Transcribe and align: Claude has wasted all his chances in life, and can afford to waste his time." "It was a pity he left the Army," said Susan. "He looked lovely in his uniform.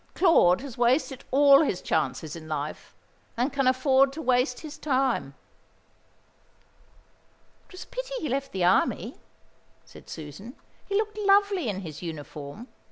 Claude 0.15 0.61
has 0.61 0.79
wasted 0.79 1.25
all 1.29 1.61
his 1.61 1.79
chances 1.79 2.35
in 2.35 2.47
life, 2.47 2.95
and 3.37 3.53
can 3.53 3.67
afford 3.67 4.11
to 4.11 4.19
waste 4.19 4.61
his 4.61 4.79
time." 4.79 5.35
"It 7.67 7.73
was 7.73 7.83
a 7.83 7.87
pity 7.87 8.15
he 8.19 8.27
left 8.27 8.51
the 8.51 8.63
Army," 8.63 9.19
said 9.85 10.09
Susan. 10.09 10.55
"He 10.89 10.95
looked 10.95 11.19
lovely 11.19 11.67
in 11.69 11.81
his 11.81 12.01
uniform. 12.01 12.67